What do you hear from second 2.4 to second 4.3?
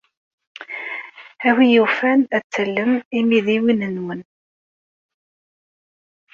tallem imidiwen-nwen.